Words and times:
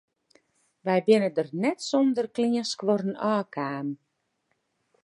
Wy 0.85 0.97
binne 1.05 1.29
der 1.35 1.49
net 1.61 1.79
sûnder 1.89 2.27
kleanskuorren 2.35 3.15
ôfkaam. 3.33 3.87